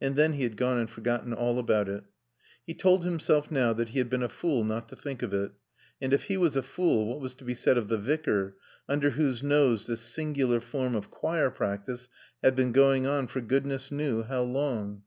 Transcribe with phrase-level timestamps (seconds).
[0.00, 2.04] And then, he had gone and forgotten all about it.
[2.66, 5.52] He told himself now that he had been a fool not to think of it.
[6.00, 8.56] And if he was a fool, what was to be said of the Vicar,
[8.88, 12.08] under whose nose this singular form of choir practice
[12.42, 15.02] had been going on for goodness knew how long?